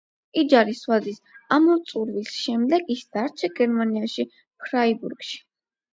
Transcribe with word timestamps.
იჯარის 0.41 0.79
ვადის 0.91 1.19
ამოწურვის 1.57 2.33
შემდეგ 2.45 2.89
ის 2.95 3.05
დარჩა 3.19 3.53
გერმანიაში, 3.61 4.27
„ფრაიბურგში“. 4.67 5.39